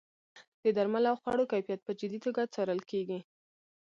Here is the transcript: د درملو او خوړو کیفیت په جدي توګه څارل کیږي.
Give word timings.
د 0.63 0.65
درملو 0.77 1.09
او 1.11 1.15
خوړو 1.21 1.49
کیفیت 1.51 1.79
په 1.83 1.91
جدي 1.99 2.19
توګه 2.25 2.51
څارل 2.53 2.81
کیږي. 2.91 3.19